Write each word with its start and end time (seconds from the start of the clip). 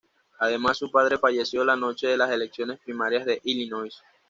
Además 0.39 0.79
su 0.79 0.89
padre 0.89 1.19
falleció 1.19 1.63
la 1.63 1.75
noche 1.75 2.07
de 2.07 2.17
las 2.17 2.31
elecciones 2.31 2.79
primarias 2.83 3.23
de 3.23 3.39
Illinois. 3.43 4.01